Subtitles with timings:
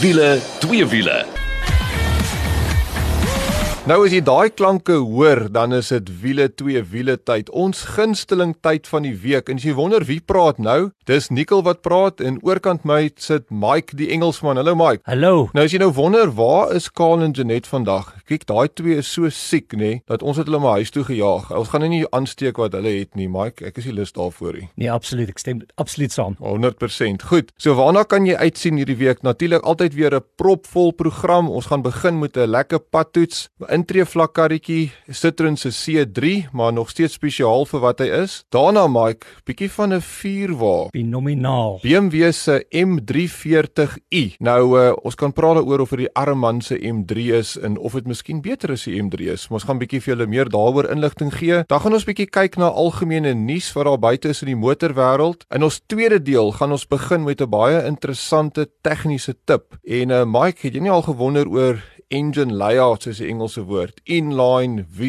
[0.00, 1.39] Wiele, twee wiele.
[3.90, 7.48] Nou as jy daai klanke hoor, dan is dit wiele twee wiele tyd.
[7.50, 9.48] Ons gunsteling tyd van die week.
[9.50, 13.48] En as jy wonder wie praat nou, dis Nicole wat praat en oorkant my sit
[13.50, 14.60] Mike die Engelsman.
[14.62, 15.02] Hallo Mike.
[15.10, 15.48] Hallo.
[15.58, 18.12] Nou as jy nou wonder waar is Karl en Janet vandag?
[18.30, 21.02] Kyk, daai twee is so siek, nê, nee, dat ons het hulle maar huis toe
[21.08, 21.50] gejaag.
[21.58, 23.66] Ons gaan nie aansteek wat hulle het nie, Mike.
[23.66, 24.68] Ek is nie lus daarvoor nie.
[24.78, 25.34] Nee, absoluut.
[25.34, 26.38] Ek stem absoluut saam.
[26.38, 27.26] 100%.
[27.32, 27.50] Goed.
[27.58, 29.26] So waarna kan jy uitsien hierdie week?
[29.26, 31.50] Natuurlik altyd weer 'n propvol program.
[31.50, 37.14] Ons gaan begin met 'n lekker padtoets intree vlakkarretjie Citroen se C3, maar nog steeds
[37.14, 38.44] spesiaal vir wat hy is.
[38.50, 40.88] Daarna Mike, bietjie van 'n vierwa.
[40.92, 41.78] Fenomenaal.
[41.82, 44.36] BMW se M340i.
[44.38, 47.78] Nou uh, ons kan praat daaroor of dit die arme man se M3 is en
[47.78, 49.46] of dit miskien beter is die M3 is.
[49.50, 51.62] Ons gaan bietjie vir julle meer daaroor inligting gee.
[51.66, 55.44] Dan gaan ons bietjie kyk na algemene nuus wat daar buite is in die motorwêreld.
[55.54, 59.76] In ons tweede deel gaan ons begin met 'n baie interessante tegniese tip.
[59.84, 64.00] En uh, Mike, het jy nie al gewonder oor engine layout soos die Engelse woord
[64.10, 65.08] inline V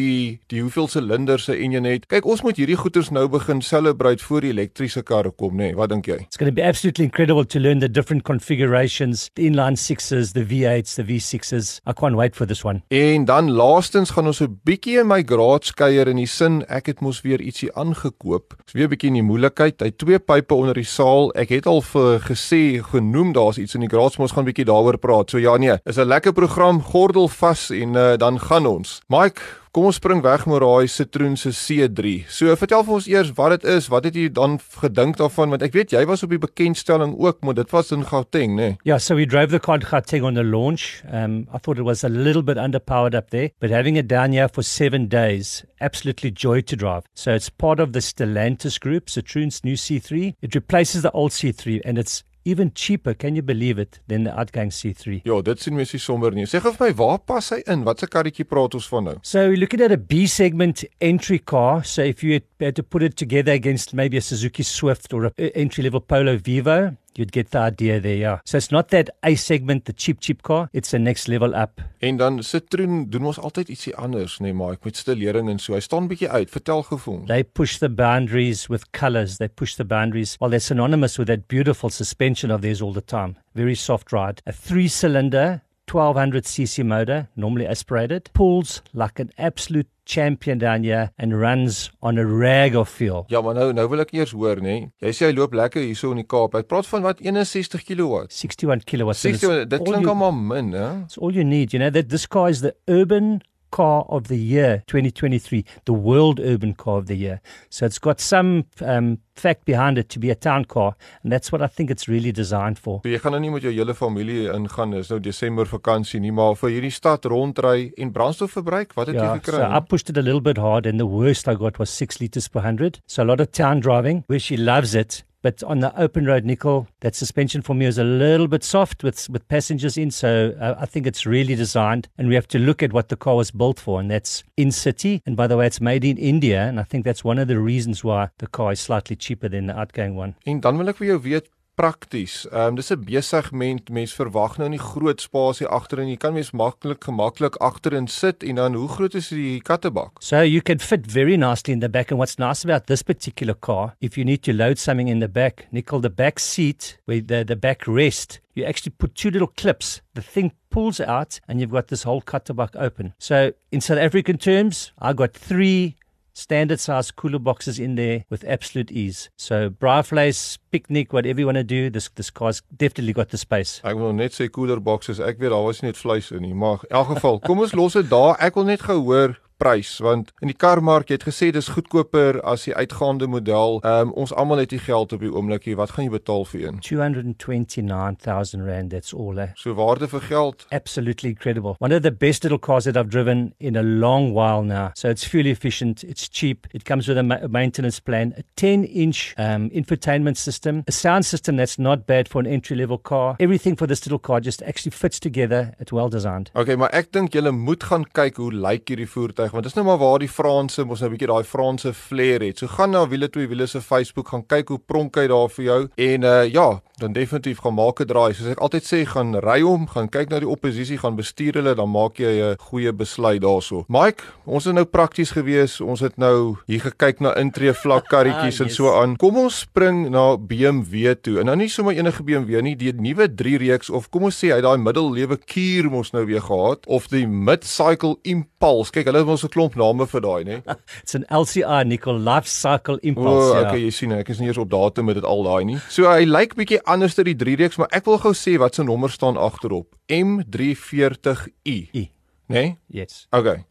[0.52, 2.06] die hoeveel silinders se enjin het.
[2.10, 5.72] Kyk ons moet hierdie goeters nou begin celebrate voor die elektriese karre kom nê.
[5.72, 6.20] Nee, wat dink jy?
[6.22, 9.28] It's going to be absolutely incredible to learn the different configurations.
[9.34, 12.84] The inline 6s the V8s the V6s I can't wait for this one.
[12.94, 16.86] En dan laastens gaan ons 'n bietjie in my garage kuier in die sin ek
[16.86, 18.54] het mos weer ietsie aangekoop.
[18.66, 19.80] Is weer 'n bietjie in die moeilikheid.
[19.80, 21.32] Hy twee pype onder die saal.
[21.34, 24.98] Ek het al vir gesê genoem daar's iets in die garage ons gaan bietjie daaroor
[24.98, 25.30] praat.
[25.30, 29.00] So ja nee is 'n lekker program gordel vas en uh, dan gaan ons.
[29.08, 29.40] Mike,
[29.72, 32.10] kom ons spring weg met daai Citroen se C3.
[32.28, 35.64] So vertel vir ons eers wat dit is, wat het jy dan gedink daarvan want
[35.64, 38.72] ek weet jy was op die bekendstelling ook, maar dit was in Gauteng, né?
[38.72, 38.78] Nee?
[38.84, 41.00] Yeah, so we drove the car to Gauteng on the launch.
[41.08, 44.32] Um I thought it was a little bit underpowered up there, but having it down
[44.36, 47.08] here for 7 days, absolutely joy to drive.
[47.14, 50.34] So it's part of the Stellantis group, Citroen's new C3.
[50.42, 54.38] It replaces the old C3 and it's even cheaper, can you believe it, than the
[54.38, 55.22] outgoing C3.
[55.24, 56.46] Ja, dit sien mens nie sommer nie.
[56.50, 57.84] Sê gou vir my, waar pas hy in?
[57.86, 59.16] Watse karretjie praat ons van nou?
[59.26, 61.84] So we're looking at a B segment entry car.
[61.84, 65.50] So if you had to put it together against maybe a Suzuki Swift or a
[65.54, 68.38] entry level Polo Vivo, You'd get the idea there, yeah.
[68.44, 71.80] So it's not that A segment, the cheap cheap car, it's a next level up.
[71.98, 75.74] En dan Citroen doen ons altyd ietsie anders, nê, nee, maar met stilering en so.
[75.76, 76.50] Hy staan bietjie uit.
[76.50, 77.26] Vertel gou vir ons.
[77.28, 79.36] They push the boundaries with colors.
[79.38, 80.36] They push the boundaries.
[80.40, 83.36] Well, they're synonymous with that beautiful suspension of theirs all the time.
[83.54, 84.42] Very soft ride.
[84.46, 91.38] A three-cylinder 1200 cc motor, normally aspirated, pulls like an absolute champion down here and
[91.40, 93.24] runs on a rag of fuel.
[93.28, 94.76] Ja, maar nou nou wil ek eers hoor nê.
[95.02, 96.56] Jy sê hy loop lekker hierso in die Kaap.
[96.58, 98.24] Hy praat van wat 61 kW.
[98.32, 99.14] 61 kW.
[99.14, 100.90] 61 dit klink almal min, hè?
[101.06, 101.90] It's all you need, you know.
[101.90, 103.42] That this car is the urban
[103.78, 107.40] car of the year 2023 the world urban car of the year.
[107.70, 111.50] So it's got some um, fact behind it to be a town car and that's
[111.50, 113.00] what i think it's really designed for.
[113.02, 116.34] So jy gaan nou nie met jou hele familie ingaan is nou desember vakansie nie
[116.36, 119.58] maar vir hierdie stad rondry en brandstofverbruik wat het yeah, jy gekry?
[119.58, 122.20] so i pushed it a little bit hard and the worst i got was 6
[122.20, 125.80] liters per 100 so a lot of town driving where she loves it but on
[125.80, 129.46] the open road nickel that suspension for me is a little bit soft with with
[129.48, 130.10] passengers in.
[130.10, 133.16] So uh, i think it's really designed and we have to look at what the
[133.16, 134.00] car was built for.
[134.00, 135.22] And that's in city.
[135.26, 136.62] And by the way it's made in india.
[136.62, 139.66] And i think that's one of the reasons why the car is slightly cheaper than
[139.66, 140.34] the outgoing one.
[140.46, 142.46] En dan wil ek vir jou weet prakties.
[142.50, 143.90] Ehm um, dis 'n besigment.
[143.90, 146.08] Mens verwag nou nie groot spasie agterin.
[146.08, 150.20] Jy kan mens maklik gemaklik agterin sit en dan hoe groot is die kattebak?
[150.20, 153.54] So you can fit very nicely in the back and what's nice about this particular
[153.54, 157.20] car, if you need to load something in the back, nickel the back seat where
[157.20, 160.02] the the back rest, you actually put two little clips.
[160.14, 163.14] The thing pulls out and you've got this whole cutterbuck open.
[163.18, 165.96] So in South African terms, I got 3
[166.32, 169.30] standard size cooler boxes in there with absolute ease.
[169.36, 173.80] So braaivleis, picnic, whatever you want to do, this this car's definitely got the space.
[173.84, 175.20] Ek wil net sê cooler boxes.
[175.20, 177.74] Ek weet daar was nie net vleis in nie, maar in elk geval, kom ons
[177.74, 178.36] los dit daar.
[178.40, 182.66] Ek wil net gehoor prys want in die karmark jy het gesê dis goedkoper as
[182.66, 183.78] die uitgaande model.
[183.82, 185.76] Ehm um, ons almal het nie geld op die oomblik nie.
[185.78, 186.80] Wat gaan jy betaal vir een?
[186.82, 189.38] 229,000 rand that's all.
[189.38, 189.52] Eh?
[189.56, 190.66] So waarde vir geld.
[190.70, 191.76] Absolutely incredible.
[191.78, 194.90] One of the best little cars that I've driven in a long while now.
[194.94, 199.34] So it's fuel efficient, it's cheap, it comes with a, ma- maintenance plan, a 10-inch
[199.38, 203.36] um, infotainment system, a sound system that's not bad for an entry-level car.
[203.38, 205.74] Everything for this little car just actually fits together.
[205.78, 206.50] It's well designed.
[206.54, 209.84] Okay, maar ek dink julle moet gaan kyk hoe lyk hierdie voertuig want dis nou
[209.86, 212.58] maar waar die Franse mos nou 'n bietjie daai Franse flair het.
[212.58, 215.64] So gaan na wiele twee wiele se Facebook gaan kyk hoe pronk hy daar vir
[215.64, 218.34] jou en uh ja, dan definitief gaan maak 'n draai.
[218.34, 221.74] Soos ek altyd sê, gaan ry hom, gaan kyk na die oppositie, gaan bestuur hulle,
[221.74, 223.84] dan maak jy 'n goeie besluit daarso.
[223.88, 225.80] Mike, ons is nou prakties gewees.
[225.80, 228.70] Ons het nou hier gekyk na intree vlak karretjies ah, yes.
[228.70, 229.16] en so aan.
[229.16, 231.40] Kom ons spring na BMW toe.
[231.40, 234.52] En nou nie sommer enige BMW nie, die nuwe 3 reeks of kom ons sê
[234.52, 238.92] hy daai middellewe kuur mos nou weer gehad of die mid-cycle Impulse.
[238.92, 240.56] Kyk, hulle het 'n klomp name vir daai, nê?
[241.02, 243.52] It's an LCR Nicol Life Cycle Impulse.
[243.54, 243.84] O, okay, ja.
[243.86, 245.78] jy sien, ek is nie eers op datum met dit al daai nie.
[245.88, 248.74] So hy lyk bietjie anders ter die 3 reeks, maar ek wil gou sê wat
[248.78, 249.94] se nommer staan agterop.
[250.08, 251.78] M340i.
[251.94, 252.08] I.
[252.52, 252.76] Nee?
[252.88, 253.26] Yes.
[253.32, 253.64] Okay.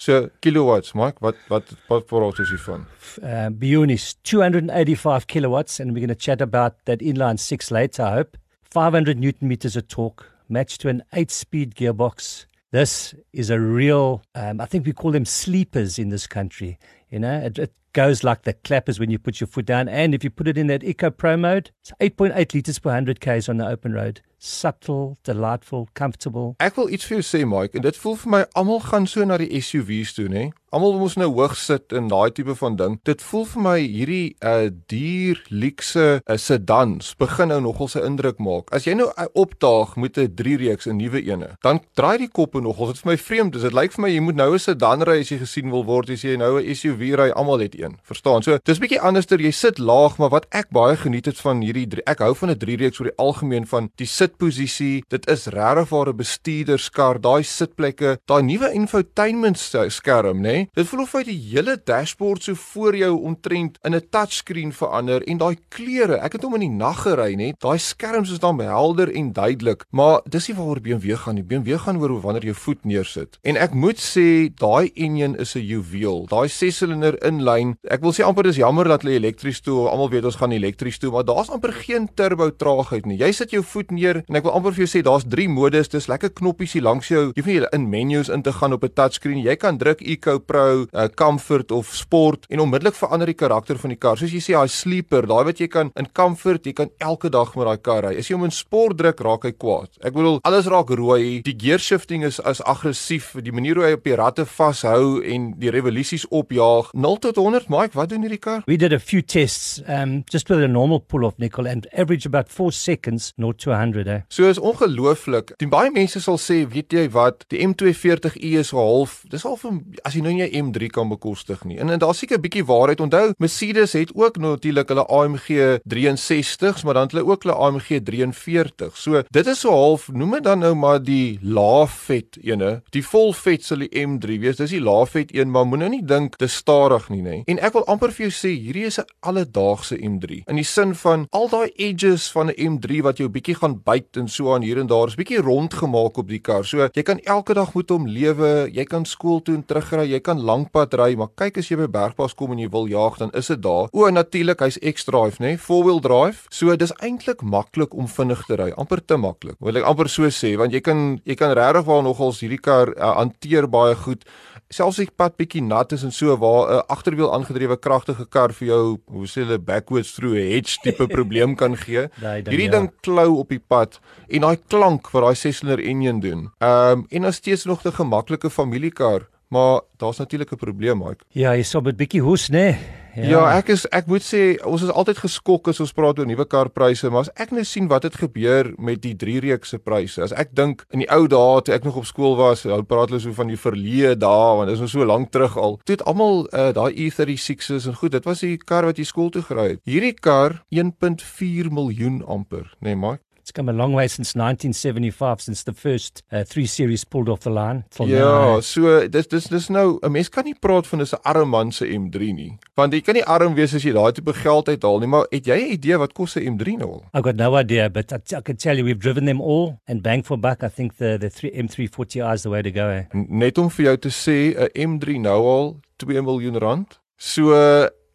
[0.00, 2.86] So kilowatts, Mike, wat wat wat vooral is hiervan?
[3.22, 8.14] Uh, Bionis 285 kilowatts and we're going to chat about that inline 6 later I
[8.14, 8.38] hope.
[8.70, 12.46] 500 newton meters of torque matched to an 8-speed gearbox.
[12.72, 16.78] This is a real um, I think we call them sleepers in this country.
[17.10, 19.88] You know, it, it goes like the clappers when you put your foot down.
[19.88, 23.20] And if you put it in that Eco Pro mode, it's 8.8 litres per 100
[23.20, 24.20] k's on the open road.
[24.38, 26.56] Subtle, delightful, comfortable.
[26.60, 29.26] Ek wil iets vir jou sê, Mike, en dit voel vir my almal gaan so
[29.26, 30.46] na die SUV's toe, nê?
[30.70, 32.92] Almal moet nou hoog sit in daai tipe van ding.
[33.02, 38.38] Dit voel vir my hierdie uh, duur luukse uh, sedans begin nou nogal sy indruk
[38.38, 38.70] maak.
[38.70, 42.30] As jy nou uh, opdaag met 'n 3 reeks 'n nuwe ene, dan draai die
[42.30, 42.94] koppe nogal.
[42.94, 43.58] Dit vir my vreemd.
[43.58, 46.10] Dit lyk vir my jy moet nou 'n sedan ry as jy gesien wil word
[46.10, 47.30] as jy nou 'n SUV ry.
[47.34, 47.98] Almal het een.
[48.06, 48.42] Verstaan?
[48.42, 49.40] So, dis bietjie anderster.
[49.40, 52.50] Jy sit laag, maar wat ek baie geniet het van hierdie 3, ek hou van
[52.50, 55.02] 'n 3 reeks oor die algemeen van die sitposisie.
[55.08, 60.42] Dit is regtig 'n bestuurderskar, daai sitplekke, daai nuwe infotainment skerm, nê?
[60.42, 60.59] Nee?
[60.74, 65.22] Dit voel of hy die hele dashboard so voor jou ontrent in 'n touchscreen verander
[65.22, 67.58] en daai kleure, ek het hom in die nag gery net.
[67.60, 71.44] Daai skerms is dan helder en duidelik, maar dis nie waaroor BMW gaan nie.
[71.44, 73.38] BMW gaan oor wanneer jy voet neersit.
[73.42, 76.26] En ek moet sê, daai engine is 'n juweel.
[76.26, 77.76] Daai 6-silinder inlyn.
[77.90, 80.98] Ek wil sê amper dis jammer dat hulle elektries toe, almal weet ons gaan elektries
[80.98, 83.18] toe, maar daar's amper geen turbo traagheid nie.
[83.18, 85.88] Jy sit jou voet neer en ek wil amper vir jou sê daar's 3 modus.
[85.88, 87.32] Dis lekker knoppies hier langs jou.
[87.34, 89.42] Jy hoef nie in menus in te gaan op 'n touchscreen.
[89.42, 93.92] Jy kan druk Eco Pro, uh, comfort of sport en onmiddellik verander die karakter van
[93.94, 94.18] die kar.
[94.18, 97.52] Soos jy sê, daai sleeper, daai wat jy kan in comfort, jy kan elke dag
[97.54, 98.16] met daai kar ry.
[98.18, 99.92] As jy hom in sport druk, raak hy kwaad.
[100.02, 101.38] Ek bedoel, alles raak rooi.
[101.46, 103.32] Die gear shifting is as aggressief.
[103.38, 106.90] Die manier hoe hy op die ratte vashou en die revolusies opjaag.
[106.98, 108.64] 0 tot 100, Mike, wat doen hierdie kar?
[108.66, 112.26] We did a few tests um just with a normal pull off nickel and average
[112.26, 114.08] about 4 seconds 0 to 100.
[114.08, 114.20] Eh?
[114.28, 115.54] So is ongelooflik.
[115.70, 119.64] Baie mense sal sê, weet jy wat, die M240i is half, dis half
[120.04, 121.78] as jy nou nie 'n M3 kan bekostig nie.
[121.78, 123.00] En en daar's seker 'n bietjie waarheid.
[123.00, 128.00] Onthou, Mercedes het ook natuurlik hulle AMG 63s, maar dan het hulle ook hulle AMG
[128.04, 128.96] 43.
[128.96, 132.82] So dit is so half, noem dit dan nou maar die laafvet ene.
[132.90, 134.56] Die volvet sal die M3 wees.
[134.56, 137.42] Dis die laafvet een, maar moenie nou dink dis stadig nie, nê.
[137.44, 140.42] En ek wil amper vir jou sê, hierdie is 'n alledaagse M3.
[140.46, 144.16] In die sin van al daai edges van 'n M3 wat jou bietjie gaan byt
[144.16, 146.64] en so aan hier en daar, is bietjie rond gemaak op die kar.
[146.64, 150.20] So jy kan elke dag met hom lewe, jy kan skool toe en terugry, jy
[150.20, 153.18] kan lank pad ry, maar kyk as jy by Bergpas kom en jy wil jaag,
[153.18, 153.88] dan is dit daar.
[153.92, 155.56] O, natuurlik, hy's X-drive, nê?
[155.58, 156.46] Four-wheel drive.
[156.50, 159.56] So dis eintlik maklik om vinnig te ry, amper te maklik.
[159.60, 162.94] Wil ek amper so sê, want jy kan jy kan regtig waar nogals hierdie kar
[162.96, 164.22] uh, hanteer baie goed
[164.70, 168.26] selfs as die pad bietjie nat is en so waar 'n uh, agterwiel aangedrewe kragtige
[168.30, 172.06] kar vir jou hoe sê hulle backwards through a hedge tipe probleem kan gee.
[172.22, 172.74] Hierdie ja.
[172.76, 173.98] ding klou op die pad
[174.28, 176.50] en daai klank wat daai 6-silinder engine doen.
[176.60, 181.24] Ehm um, en as steeds nog 'n gemaklike familiekar Maar daar's natuurlik 'n probleem, Mike.
[181.28, 182.58] Ja, jy sou met bietjie hoes, né?
[182.58, 182.78] Nee.
[183.14, 183.28] Ja.
[183.28, 186.44] ja, ek is ek moet sê ons is altyd geskok as ons praat oor nuwe
[186.46, 190.22] karpryse, maar as ek nou sien wat het gebeur met die 3 reekse pryse.
[190.22, 193.10] As ek dink in die ou dae toe ek nog op skool was, ou praat
[193.10, 195.80] hulle so van die verleë dae, want dit is nou so lank terug al.
[195.84, 199.34] Toe het almal uh, daai E36's en goed, dit was die kar wat jy skool
[199.34, 199.82] toe gery het.
[199.88, 203.24] Hierdie kar 1.4 miljoen amper, né, nee, Mike?
[203.40, 207.40] It's come a long way since 1975 since the first uh, 3 series pulled off
[207.40, 207.84] the line.
[207.98, 208.60] Ja, now.
[208.60, 211.86] so dis dis dis nou 'n mens kan nie praat van 'n arm man se
[211.86, 212.58] M3 nie.
[212.76, 215.46] Want jy kan nie arm wees as jy daai tipe geld uithaal nie, maar het
[215.46, 217.02] jy 'n idee wat kos 'n M3 nou?
[217.14, 220.02] I've got no idea, but I, I can tell you we've driven them all and
[220.02, 222.88] bang for buck I think the the 3 M340i is the way to go.
[222.88, 223.04] Eh?
[223.12, 227.00] Net om vir jou te sê 'n M3 nou al 2 miljoen rand.
[227.16, 227.52] So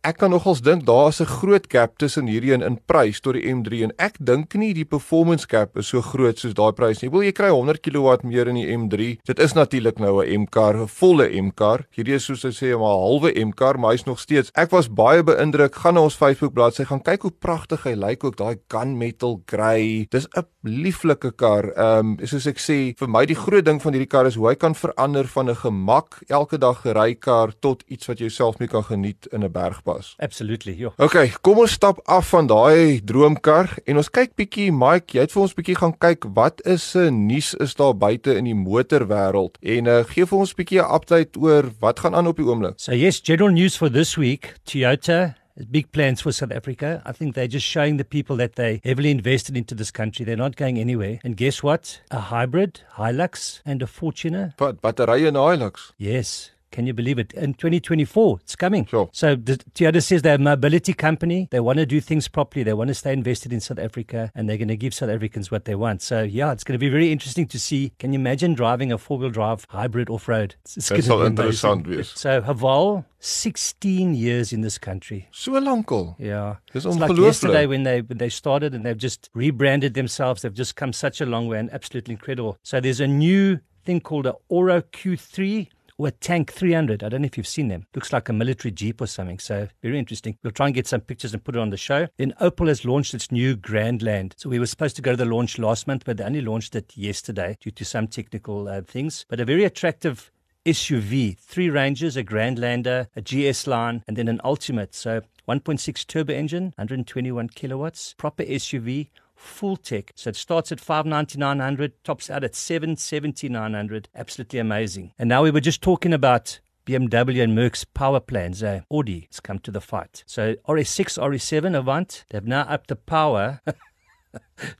[0.05, 3.33] ek kan nogals dink daar is 'n groot gap tussen hierdie een in prys tot
[3.33, 7.01] die M3 en ek dink nie die performance gap is so groot soos daai prys
[7.01, 7.07] nie.
[7.09, 9.17] Ek wil jy kry 100 kW meer in die M3.
[9.25, 11.87] Dit is natuurlik nou 'n M-kar, 'n volle M-kar.
[11.89, 14.51] Hierdie is soos hy sê 'n halwe M-kar, maar hy's nog steeds.
[14.53, 15.75] Ek was baie beïndruk.
[15.75, 20.05] Gaan na ons Facebook bladsy gaan kyk hoe pragtig hy lyk ook daai gunmetal grey.
[20.11, 21.71] Dis 'n lieflike kar.
[21.75, 24.49] Ehm um, soos ek sê, vir my die groot ding van hierdie kar is hoe
[24.49, 28.59] hy kan verander van 'n gemak elke dag gery kar tot iets wat jy self
[28.59, 29.51] mee kan geniet in 'n
[29.95, 30.15] bergpas.
[30.19, 30.75] Absolutely.
[30.77, 30.91] Ja.
[30.97, 35.33] Okay, kom ons stap af van daai droomkar en ons kyk bietjie Mike, jy het
[35.33, 39.57] vir ons bietjie gaan kyk wat is uh, nuus is daar buite in die motorwêreld
[39.61, 42.77] en uh, gee vir ons bietjie 'n update oor wat gaan aan op die oomblik.
[42.77, 45.35] So yes, general news for this week, Toyota
[45.71, 47.01] big plans for South Africa.
[47.05, 50.25] I think they're just showing the people that they heavily invested into this country.
[50.25, 51.19] They're not going anywhere.
[51.23, 52.01] And guess what?
[52.11, 54.53] A hybrid, Hilux, and a Fortuner.
[54.57, 55.93] But batterye en Hilux.
[55.97, 56.51] Yes.
[56.75, 57.31] Can you believe it?
[57.31, 58.85] In 2024, it's coming.
[58.85, 59.09] Sure.
[59.13, 61.47] So the, Toyota says they're a mobility company.
[61.49, 62.63] They want to do things properly.
[62.63, 65.49] They want to stay invested in South Africa, and they're going to give South Africans
[65.49, 66.01] what they want.
[66.01, 67.93] So yeah, it's going to be very interesting to see.
[67.97, 70.55] Can you imagine driving a four-wheel drive hybrid off-road?
[70.65, 72.03] It's, it's going to be amazing.
[72.03, 75.29] So Haval, 16 years in this country.
[75.31, 76.15] So lankal.
[76.19, 76.57] Yeah.
[76.73, 80.41] Dis it's like yesterday when they when they started and they've just rebranded themselves.
[80.41, 82.57] They've just come such a long way and absolutely incredible.
[82.63, 87.03] So there's a new thing called a Oro Q3 or a Tank 300.
[87.03, 87.85] I don't know if you've seen them.
[87.93, 89.39] Looks like a military Jeep or something.
[89.39, 90.37] So very interesting.
[90.43, 92.07] We'll try and get some pictures and put it on the show.
[92.17, 94.33] Then Opel has launched its new Grandland.
[94.37, 96.75] So we were supposed to go to the launch last month, but they only launched
[96.75, 99.25] it yesterday due to some technical uh, things.
[99.29, 100.31] But a very attractive
[100.65, 104.95] SUV, three ranges, a Grandlander, a GS line, and then an Ultimate.
[104.95, 109.09] So 1.6 turbo engine, 121 kilowatts, proper SUV,
[109.45, 110.11] full tech.
[110.15, 114.09] So it starts at 59900, tops out at 77900.
[114.15, 115.13] Absolutely amazing.
[115.17, 118.61] And now we were just talking about BMW and Merck's power plans.
[118.61, 120.23] Uh, Audi has come to the fight.
[120.27, 123.61] So RS6, RS7 Avant, they've now upped the power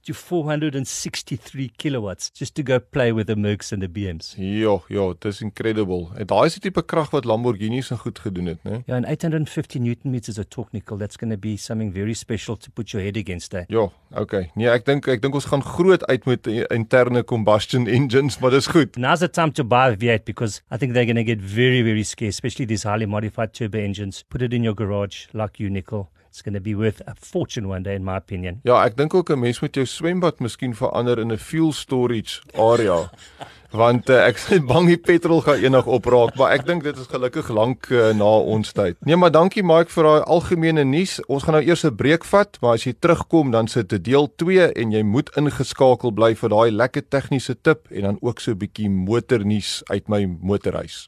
[0.05, 4.33] to 463 kilowatts just to go play with the Mercs and the BMs.
[4.37, 6.07] Ja, ja, dis incredible.
[6.17, 8.81] En daai is die tipe krag wat Lamborghinis en goed gedoen het, né?
[8.85, 12.57] Ja, en 850 newton meters of torque nickel, that's going to be something very special
[12.57, 13.65] to put your head against that.
[13.67, 14.49] Ja, okay.
[14.55, 18.69] Nee, ek dink ek dink ons gaan groot uit met interne combustion engines, maar dis
[18.71, 18.97] goed.
[18.97, 21.81] Now's the time to buy a V8 because I think they're going to get very
[21.81, 24.23] very scarce, especially these highly modified turbo engines.
[24.29, 26.09] Put it in your garage like you nickel.
[26.35, 28.59] It's going to be worth a fortune one day in my opinion.
[28.67, 32.41] Ja, ek dink ook 'n mens moet jou swembad miskien verander in 'n fuel storage
[32.53, 33.09] area.
[33.81, 37.07] Want uh, ek is bang die petrol gaan eendag opraak, maar ek dink dit is
[37.07, 38.97] gelukkig lank uh, na ons tyd.
[38.99, 41.21] Nee, maar dankie Mike vir daai algemene nuus.
[41.27, 44.27] Ons gaan nou eers 'n breek vat, maar as jy terugkom dan sit dit deel
[44.35, 48.51] 2 en jy moet ingeskakel bly vir daai lekker tegniese tip en dan ook so
[48.51, 51.07] 'n bietjie motornuus uit my motorhuis.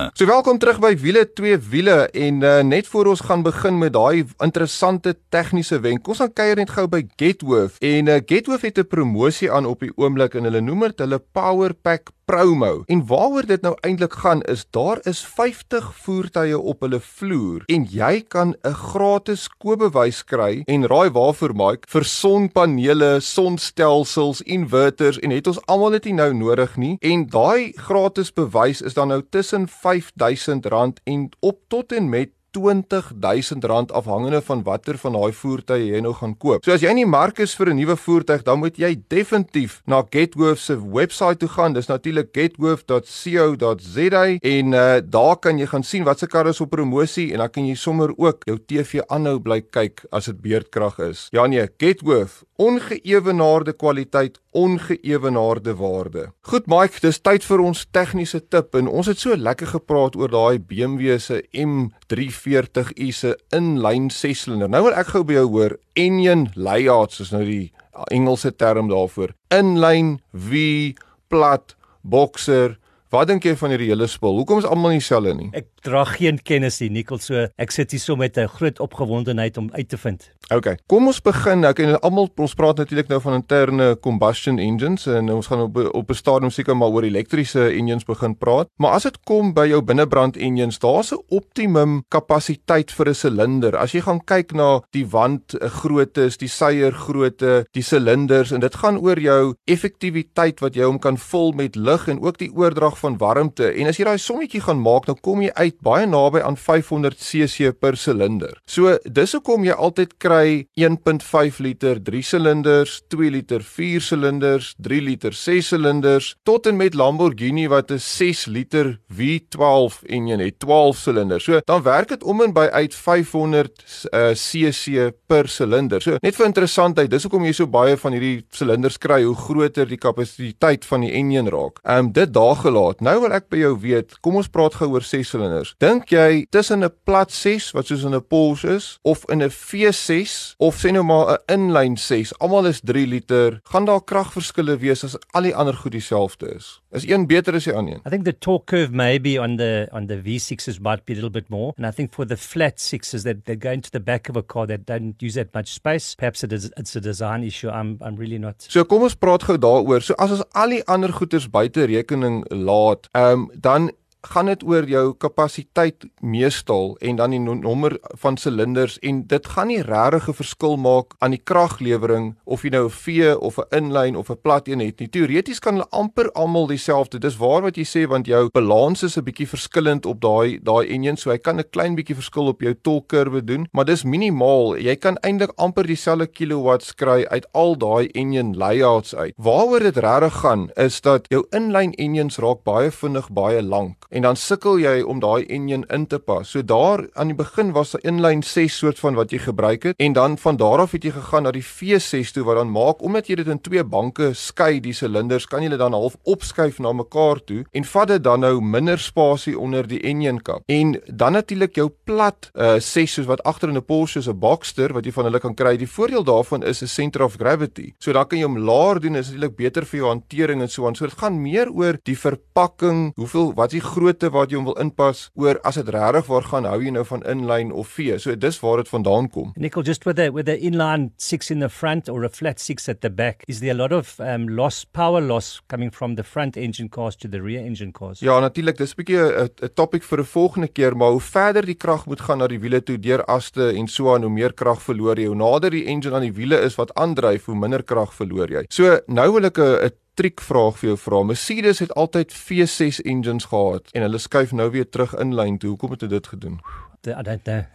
[0.09, 3.93] So welkom terug by wiele twee wiele en uh, net voor ons gaan begin met
[3.93, 6.07] daai interessante tegniese wenk.
[6.09, 9.85] Ons gaan kuier net gou by Getworth en uh, Getworth het 'n promosie aan op
[9.85, 12.83] die oomblik en hulle noem dit hulle Power Pack promo.
[12.87, 17.83] En waaroor dit nou eintlik gaan is daar is 50 voertuie op hulle vloer en
[17.91, 25.29] jy kan 'n gratis koopbewys kry en raai waarvoor Mike vir sonpanele, sonstelsels, inverters en
[25.29, 26.97] het ons almal dit nie nou nodig nie.
[27.01, 33.91] En daai gratis bewys is dan nou tussen R5000 en op tot en met R20000
[33.91, 36.65] afhangende van watter van daai voertuie jy nou gaan koop.
[36.65, 39.81] So as jy in die mark is vir 'n nuwe voertuig, dan moet jy definitief
[39.85, 41.73] na Getworth se webwerf toe gaan.
[41.73, 46.69] Dis natuurlik getworth.co.za en uh, daar kan jy gaan sien wat se karre is op
[46.69, 50.99] promosie en dan kan jy sommer ook jou TV aanhou bly kyk as dit beerdkrag
[50.99, 51.27] is.
[51.31, 56.31] Ja nee, Getworth, ongeëwenaarde kwaliteit, ongeëwenaarde waarde.
[56.41, 60.31] Goed Mike, dis tyd vir ons tegniese tip en ons het so lekker gepraat oor
[60.31, 64.71] daai BMW se M3 40i se inlyn 6-silinder.
[64.71, 67.71] Nou wil ek gou by jou hoor, engine layouts is nou die
[68.09, 69.33] Engelse term daarvoor.
[69.53, 70.93] Inlyn, V,
[71.29, 72.77] plat, boxer,
[73.11, 74.37] Wat dink jy van hierdie hele spul?
[74.39, 75.49] Hoekom is almal nie dieselfde nie?
[75.57, 79.57] Ek dra geen kennis nie, Nicole, so ek sit hier so met 'n groot opgewondenheid
[79.57, 80.31] om uit te vind.
[80.51, 80.77] Okay.
[80.87, 81.65] Kom ons begin.
[81.65, 85.77] Ek en almal ons praat natuurlik nou van interne combustion engines en ons gaan op
[85.93, 88.67] op 'n stadium seker maar oor elektriese engines begin praat.
[88.77, 93.77] Maar as dit kom by jou binnebrand engines, daar's 'n optimum kapasiteit vir 'n silinder.
[93.77, 98.75] As jy gaan kyk na die wand groottes, die seier grootte, die silinders en dit
[98.75, 103.00] gaan oor jou effektiwiteit wat jy hom kan vul met lug en ook die oordrag
[103.01, 103.71] van warmte.
[103.73, 107.17] En as jy daai sommetjie gaan maak, dan kom jy uit baie naby aan 500
[107.19, 108.57] cc per silinder.
[108.69, 115.01] So dis hoekom jy altyd kry 1.5 liter 3 silinders, 2 liter 4 silinders, 3
[115.01, 120.97] liter 6 silinders tot en met Lamborghini wat 'n 6 liter V12 enjin het, 12
[120.97, 121.43] silinders.
[121.43, 126.01] So dan werk dit om en by uit 500 uh, cc per silinder.
[126.01, 129.87] So net vir interessantheid, dis hoekom jy so baie van hierdie silinders kry hoe groter
[129.87, 131.79] die kapasiteit van die enjin raak.
[131.83, 132.90] Ehm um, dit daar gelaat.
[132.99, 135.75] Nou wil ek by jou weet, kom ons praat gou oor 6 silinders.
[135.79, 139.49] Dink jy tussen 'n plat 6 wat soos in 'n Porsche is of in 'n
[139.49, 144.77] V6 of sê nou maar 'n inlyn 6, almal is 3 liter, gaan daar kragverskille
[144.77, 146.81] wees as al die ander goed dieselfde is?
[146.91, 148.01] Is een beter as die ander een?
[148.05, 151.29] I think the torque curve maybe on the on the V6s might be a little
[151.29, 154.29] bit more, and I think for the flat sixes that that go into the back
[154.29, 157.43] of a car that don't use that much space, perhaps it is, it's a design
[157.43, 157.69] issue.
[157.69, 158.55] I'm I'm really not.
[158.67, 160.03] So kom ons praat gou daaroor.
[160.03, 162.80] So as ons al die ander goeders buite rekening laat,
[163.11, 168.99] ehm um, dan gaan dit oor jou kapasiteit meestal en dan die nommer van silinders
[169.01, 172.89] en dit gaan nie regtig 'n verskil maak aan die kraglewering of jy nou 'n
[172.89, 175.09] V of 'n inlyn of 'n plat een het nie.
[175.09, 177.19] Teoreties kan hulle amper almal dieselfde.
[177.19, 180.87] Dis waar wat jy sê want jou balans is 'n bietjie verskillend op daai daai
[180.87, 184.77] enjin, so hy kan 'n klein bietjie verskil op jou tolkurwe doen, maar dis minimaal.
[184.77, 189.33] Jy kan eintlik amper dieselfde kilowatts kry uit al daai enjin layouts uit.
[189.37, 194.21] Waaroor dit regtig gaan is dat jou inlyn enjins raak baie vinnig baie lank en
[194.21, 196.49] dan sukkel jy om daai enjin in te pas.
[196.49, 199.95] So daar aan die begin was 'n inlyn 6 soort van wat jy gebruik het
[199.97, 203.01] en dan van daar af het jy gegaan na die V6 toe wat dan maak
[203.01, 206.79] omdat jy dit in twee banke skei die silinders kan jy dit dan half opskuif
[206.79, 210.61] na mekaar toe en vat dit dan nou minder spasie onder die enjin kap.
[210.65, 214.93] En dan natuurlik jou plat uh 6 soos wat agter in 'n Porsche 'n Boxster
[214.93, 215.77] wat jy van hulle kan kry.
[215.77, 217.93] Die voordeel daarvan is 'n center of gravity.
[217.99, 220.87] So dan kan jy hom laer doen is natuurlik beter vir jou hantering en so
[220.87, 220.95] aan.
[220.95, 224.69] So dit gaan meer oor die verpakking, hoeveel wat is die grootte wat jy hom
[224.71, 228.17] wil inpas oor as dit regtig waar gaan hou jy nou van inlyn of V.
[228.21, 229.51] So dis waar dit vandaan kom.
[229.55, 232.89] Nickel just with the with the inline 6 in the front or a flat 6
[232.89, 236.23] at the back is there a lot of um loss power loss coming from the
[236.23, 238.19] front engine cars to the rear engine cars.
[238.19, 241.75] Ja, natuurlik, dis 'n bietjie 'n topic vir 'n volgende keer, maar hoe verder die
[241.75, 244.81] krag moet gaan na die wiele toe deur aste en so aan hoe meer krag
[244.81, 245.27] verloor jy.
[245.27, 248.65] Hoe nader die engine aan die wiele is wat aandryf, hoe minder krag verloor jy.
[248.69, 249.91] So nou wil ek 'n
[250.21, 251.23] triekvraag vir jou vra.
[251.25, 255.73] Mercedes het altyd V6 engines gehad en hulle skuif nou weer terug in lyn toe.
[255.73, 256.59] Hoekom het hulle dit gedoen?
[257.07, 257.65] I don't know.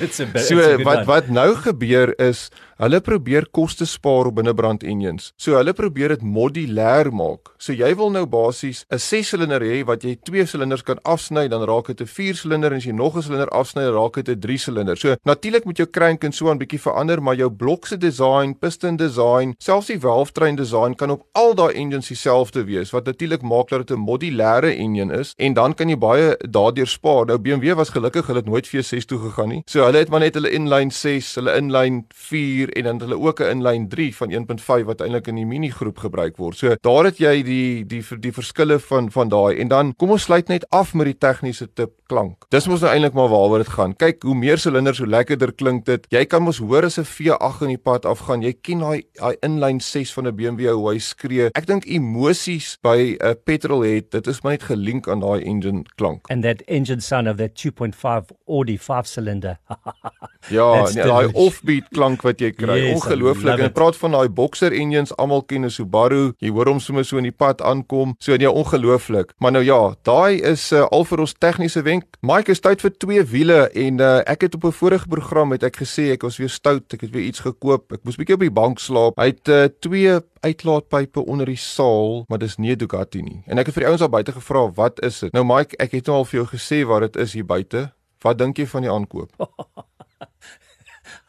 [0.00, 5.32] Dit's 'n So wat wat nou gebeur is hulle probeer koste spaar op binnebrand engines.
[5.36, 7.54] So hulle probeer dit modulêr maak.
[7.58, 11.62] So jy wil nou basies 'n 6-silinder hê wat jy twee silinders kan afsny, dan
[11.64, 14.96] raak dit 'n 4-silinder en as jy nog 'n silinder afsny, raak dit 'n 3-silinder.
[14.96, 18.54] So natuurlik moet jou crank en so 'n bietjie verander, maar jou blok se design,
[18.58, 23.42] piston design, selfs die valvetrein design kan op al daai engines dieselfde wees wat natuurlik
[23.42, 27.26] maak dat dit 'n modulêre engine is en dan kan jy baie daardeur spaar.
[27.26, 29.62] Nou BMW was gelukkig hulle het nooit V6 toe gegaan nie.
[29.66, 33.40] So hulle het maar net hulle inline 6, hulle inline 4 en dan hulle ook
[33.40, 36.56] 'n inline 3 van 1.5 wat eintlik in die mini groep gebruik word.
[36.56, 40.10] So daar het jy die die die, die verskille van van daai en dan kom
[40.10, 42.46] ons sluit net af met die tegniese tip klank.
[42.54, 43.94] Dis mos nou eintlik maar waaroor dit gaan.
[43.98, 46.06] Kyk, hoe meer silinders, hoe lekkerder klink dit.
[46.14, 48.42] Jy kan mos hoor as 'n V8 in die pad afgaan.
[48.42, 51.50] Jy ken daai daai inline 6 van 'n BMW hoe hy skree.
[51.54, 56.26] Ek dink emosies by 'n petrolhead, dit is maar net gelink aan daai engine klank.
[56.30, 59.58] And that engine sound of that 2.5 Audi 5 cylinder.
[60.56, 62.78] ja, nee, daai offbeat klank wat jy kry.
[62.78, 63.62] Yes, Ongelooflik.
[63.64, 66.34] En praat van daai boxer engines, almal ken 'n Subaru.
[66.38, 68.14] Jy hoor hom sommer so in die pad aankom.
[68.18, 69.32] So nee, ongelooflik.
[69.38, 72.04] Maar nou ja, daai is uh, al vir ons tegniese wenk.
[72.20, 75.62] Mike is tyd vir twee wiele en uh, ek het op 'n vorige program het
[75.62, 76.92] ek gesê ek was weer stout.
[76.92, 77.92] Ek het weer iets gekoop.
[77.92, 79.18] Ek moes bietjie op die bank slaap.
[79.18, 83.42] Hy het uh, twee uitlaatpype onder die saal, maar dis nie 'n Ducati nie.
[83.46, 85.92] En ek het vir die ouens daar buite gevra, "Wat is dit?" Nou Mike, ek
[85.92, 87.92] het nou al vir jou gesê wat dit is hier buite.
[88.22, 89.32] Wat dink jy van die aankoop?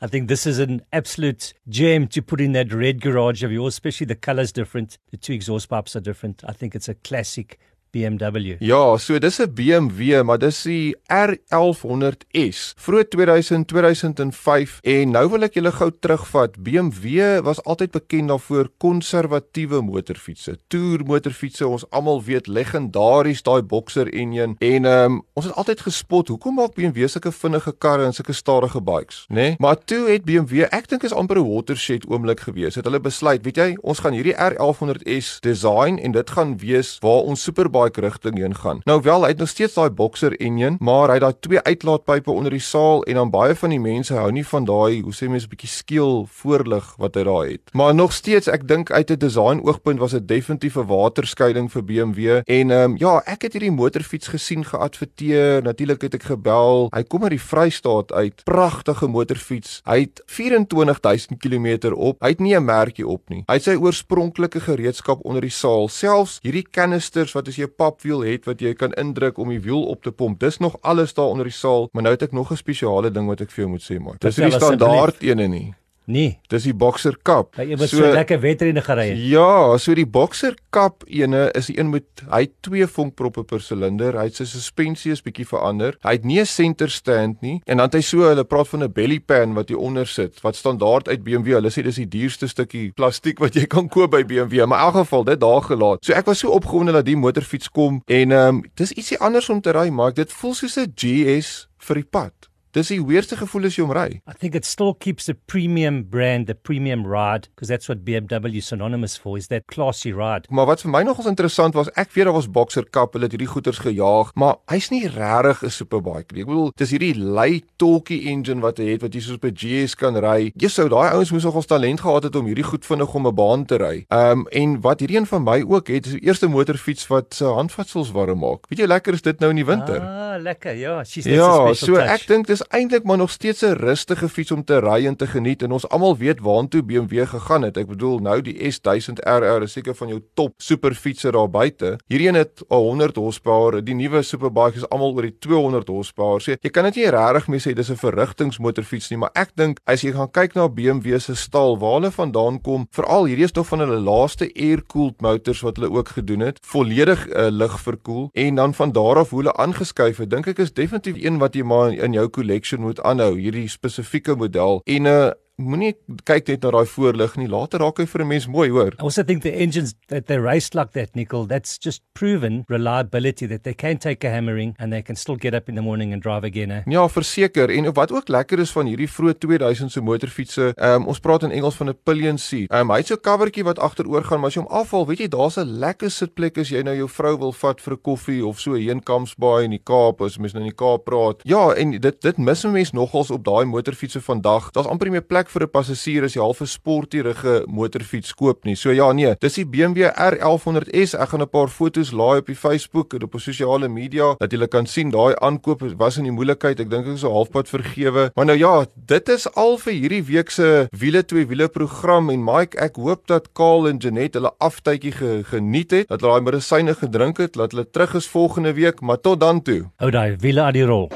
[0.02, 3.74] I think this is an absolute gem to put in that red garage of yours,
[3.76, 4.98] especially the colors different.
[5.12, 6.44] The two exhaust pipes are different.
[6.48, 7.60] I think it's a classic
[7.92, 8.56] BMW.
[8.60, 12.74] Ja, so dis 'n BMW, maar dis die R1100S.
[12.78, 16.58] Vroeg 2000, 2005 en nou wil ek julle gou terugvat.
[16.60, 20.58] BMW was altyd bekend daarvoor konservatiewe motorfietsse.
[20.68, 26.28] Toer motorfietsse, ons almal weet legendaries daai Boxer enjin en um, ons het altyd gespot,
[26.28, 29.36] hoekom maak BMW sulke vinnige karre en sulke stadige bikes, né?
[29.36, 29.56] Nee?
[29.60, 32.76] Maar toe het BMW, ek dink is amper 'n watershed oomblik gewees.
[32.76, 37.24] Het hulle besluit, weet jy, ons gaan hierdie R1100S design en dit gaan wees waar
[37.24, 37.44] ons
[37.78, 38.82] superbike rigting heen gaan.
[38.84, 42.32] Nou wel, hy het nog steeds daai Boxer enjin, maar hy het daai twee uitlaatpype
[42.32, 45.30] onder die saal en dan baie van die mense hou nie van daai, hoe sê
[45.30, 47.62] mense, 'n bietjie skeel voorlig wat hy daar het.
[47.74, 51.84] Maar nog steeds, ek dink uit 'n design oogpunt was dit definitief 'n waterskeiding vir
[51.84, 55.64] BMW en ehm um, ja, ek het hierdie motorfiets gesien geadverteer.
[55.64, 56.88] Natuurlik het ek gebel.
[56.94, 58.44] Hy kom uit die Vrystaat uit.
[58.44, 59.82] Pragtige motorfiets.
[59.86, 62.22] Hy het 24000 km op.
[62.22, 63.44] Hy het nie 'n merkie op nie.
[63.48, 65.88] Hy het sy oorspronklike gereedskap onder die saal.
[65.88, 69.62] Selfs hierdie kanisters wat as jy 'n papwiel het wat jy kan indruk om die
[69.62, 70.40] wiel op te pomp.
[70.40, 73.28] Dis nog alles daar onder die saal, maar nou het ek nog 'n spesiale ding
[73.28, 74.16] wat ek vir jou moet sê, man.
[74.20, 75.74] Dis nie standaard ene nie.
[76.08, 76.38] Nee.
[76.48, 77.58] Dis die Boxer Cup.
[77.60, 79.10] Hy het so, so lekker wedrenne gery.
[79.28, 83.60] Ja, so die Boxer Cup ene is die een met hy het twee vonkproppe per
[83.64, 84.16] silinder.
[84.16, 85.98] Hy het sy suspensie is bietjie verander.
[86.08, 88.84] Hy het nie 'n center stand nie en dan het hy so hulle praat van
[88.84, 91.60] 'n belly pan wat hier onder sit wat standaard uit BMW.
[91.60, 94.86] Hulle sê dis die duurste stukkie plastiek wat jy kan koop by BMW, maar in
[94.86, 96.06] elk geval dit daar gelaat.
[96.06, 99.50] So ek was so opgewonde dat die motorfiets kom en ehm um, dis ietsie anders
[99.50, 102.34] om te ry, maar dit voel soos 'n GS vir die pad.
[102.78, 104.20] Dis die weerste gevoel as jy hom ry.
[104.30, 108.58] I think it still keeps the premium brand, the premium ride, because that's what BMW
[108.62, 110.46] is synonymous for, is that classy ride.
[110.54, 113.34] Maar wat vir my nogals interessant was, ek weet daar was Boxer Cup, hulle het
[113.34, 116.42] hierdie goeters gejaag, maar hy's nie regtig 'n superbike nie.
[116.46, 119.96] Ek bedoel, dis hierdie lei talkie engine wat hy het wat jy soos by GS
[119.96, 120.52] kan ry.
[120.56, 123.34] Jy sou daai ouens moes nogals talent gehad het om hierdie goed vinnig om 'n
[123.36, 124.06] baan te ry.
[124.12, 127.34] Ehm um, en wat hierdie een van my ook het, is die eerste motorfiets wat
[127.34, 128.68] se handvatsels warm maak.
[128.70, 130.00] Weet jy lekker is dit nou in die winter.
[130.02, 130.76] Ah, lekker.
[130.76, 132.10] Ja, she's Ja, so touch.
[132.10, 135.28] ek dink dis eintlik maar nog steeds 'n rustige fiets om te ry en te
[135.28, 137.78] geniet en ons almal weet waartoe BMW gegaan het.
[137.78, 141.98] Ek bedoel nou die S1000 RR is seker van jou top superfietser daar buite.
[142.08, 143.84] Hierdie een het 100 horsepower.
[143.84, 146.42] Die nuwe superbike is almal oor die 200 horsepower.
[146.42, 149.80] So jy kan dit nie regtig mee sê dis 'n verrigtingsmotorfiets nie, maar ek dink
[149.86, 153.52] as jy gaan kyk na BMW se stal waar hulle vandaan kom, veral hierdie is
[153.52, 158.30] tog van hulle laaste air-cooled motors wat hulle ook gedoen het, volledig uh, lig verkoel
[158.34, 161.56] en dan van daar af hoe hulle aangeskuif het, dink ek is definitief een wat
[161.56, 162.28] jy maar in jou
[162.58, 163.38] collection moet aanhou.
[163.38, 165.96] Hierdie spesifieke model en 'n uh, moenie
[166.30, 167.48] kyk net na daai voorlig nie.
[167.50, 168.94] Later raak hy vir 'n mens mooi, hoor.
[169.00, 173.48] I also think the engines that they race like that, Nickel, that's just proven reliability
[173.48, 176.14] that they can take a hammering and they can still get up in the morning
[176.14, 176.72] and drive again.
[176.72, 176.82] Eh?
[176.86, 177.70] Ja, verseker.
[177.70, 181.52] En wat ook lekker is van hierdie vroeë 2000 se motorfietsse, um, ons praat in
[181.52, 182.72] Engels van 'n pillion seat.
[182.72, 185.20] Um, hy het so 'n covertjie wat agteroor gaan, maar as jy hom afval, weet
[185.20, 188.46] jy, daar's 'n lekker sitplek as jy nou jou vrou wil vat vir 'n koffie
[188.46, 191.42] of so heen Kampsbaai in die Kaap, as mens nou in die Kaap praat.
[191.44, 194.72] Ja, en dit dit mis 'n mens nogals op daai motorfietsse vandag.
[194.72, 198.34] Daar's amper nie meer plek plek vir 'n passasier as jy half 'n sportierige motorfiets
[198.34, 198.76] koop nie.
[198.76, 201.16] So ja, nee, dis die BMW R1100S.
[201.16, 204.52] Ek gaan 'n paar foto's laai op die Facebook en op die sosiale media dat
[204.52, 206.80] julle kan sien daai aankoop was in die moeilikheid.
[206.80, 208.32] Ek dink ek is so halfpad vergewe.
[208.36, 212.44] Maar nou ja, dit is al vir hierdie week se wiele twee wiele program en
[212.44, 216.52] Mike, ek hoop dat Kaal en Janet hulle aftydjie ge geniet het, dat hulle daai
[216.52, 219.90] medisyne gedrink het, dat hulle terug is volgende week, maar tot dan toe.
[219.98, 221.10] Hou daai wiele aan die rol.